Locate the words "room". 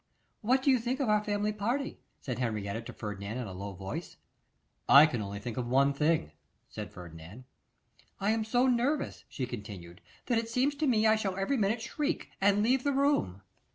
12.93-13.43